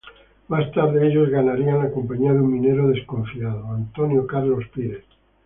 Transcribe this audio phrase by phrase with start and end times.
[0.47, 5.05] Más tarde, ellos ganarían la compañía de un minero desconfiado, Antônio Carlos Pires.